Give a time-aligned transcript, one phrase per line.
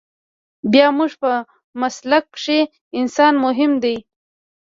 [0.71, 1.31] بيا زموږ په
[1.81, 2.59] مسلک کښې
[2.99, 3.99] انسان مهم ديه.